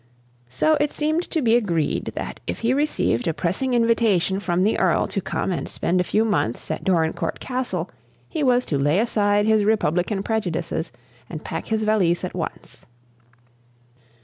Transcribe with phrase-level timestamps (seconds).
[0.49, 4.79] So it seemed to be agreed that if he received a pressing invitation from the
[4.79, 7.87] Earl to come and spend a few months at Dorincourt Castle,
[8.27, 10.91] he was to lay aside his republican prejudices
[11.29, 12.87] and pack his valise at once.